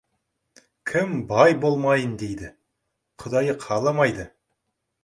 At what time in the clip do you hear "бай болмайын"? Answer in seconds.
1.33-2.17